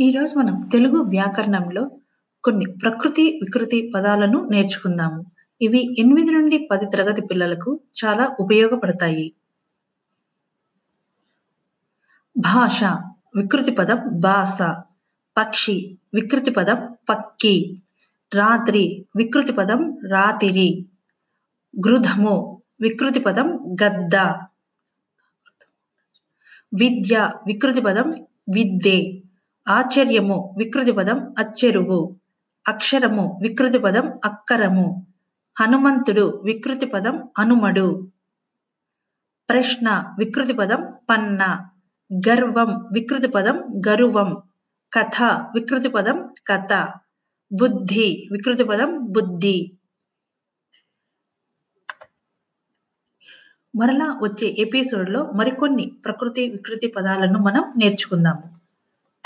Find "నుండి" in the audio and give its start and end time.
6.30-6.68